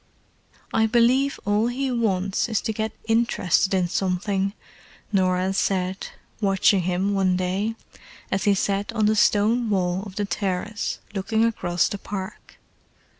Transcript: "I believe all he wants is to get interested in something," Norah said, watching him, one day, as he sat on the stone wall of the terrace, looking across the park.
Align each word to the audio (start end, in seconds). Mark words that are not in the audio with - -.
"I 0.73 0.87
believe 0.87 1.39
all 1.45 1.67
he 1.67 1.91
wants 1.91 2.49
is 2.49 2.59
to 2.61 2.73
get 2.73 2.91
interested 3.07 3.75
in 3.75 3.87
something," 3.87 4.53
Norah 5.13 5.53
said, 5.53 6.07
watching 6.41 6.81
him, 6.81 7.13
one 7.13 7.35
day, 7.35 7.75
as 8.31 8.45
he 8.45 8.55
sat 8.55 8.91
on 8.93 9.05
the 9.05 9.15
stone 9.15 9.69
wall 9.69 10.01
of 10.07 10.15
the 10.15 10.25
terrace, 10.25 10.97
looking 11.13 11.45
across 11.45 11.87
the 11.87 11.99
park. 11.99 12.57